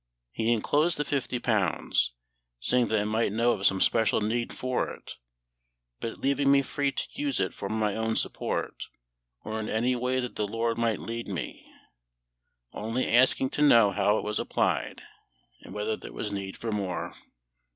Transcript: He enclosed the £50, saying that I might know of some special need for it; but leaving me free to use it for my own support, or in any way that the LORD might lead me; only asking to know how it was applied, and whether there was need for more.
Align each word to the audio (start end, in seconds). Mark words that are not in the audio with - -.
He 0.31 0.51
enclosed 0.51 0.97
the 0.97 1.05
£50, 1.05 2.09
saying 2.59 2.87
that 2.87 2.99
I 2.99 3.03
might 3.05 3.31
know 3.31 3.51
of 3.51 3.67
some 3.67 3.79
special 3.79 4.19
need 4.19 4.51
for 4.51 4.89
it; 4.91 5.11
but 5.99 6.17
leaving 6.17 6.49
me 6.51 6.63
free 6.63 6.91
to 6.91 7.07
use 7.11 7.39
it 7.39 7.53
for 7.53 7.69
my 7.69 7.95
own 7.95 8.15
support, 8.15 8.87
or 9.43 9.59
in 9.59 9.69
any 9.69 9.95
way 9.95 10.19
that 10.19 10.37
the 10.37 10.47
LORD 10.47 10.79
might 10.79 10.97
lead 10.97 11.27
me; 11.27 11.71
only 12.73 13.07
asking 13.07 13.51
to 13.51 13.61
know 13.61 13.91
how 13.91 14.17
it 14.17 14.23
was 14.23 14.39
applied, 14.39 15.03
and 15.61 15.71
whether 15.71 15.95
there 15.95 16.11
was 16.11 16.31
need 16.31 16.57
for 16.57 16.71
more. 16.71 17.13